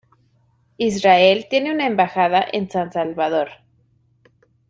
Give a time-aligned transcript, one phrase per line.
[0.79, 3.49] Israel tiene una embajada en San Salvador.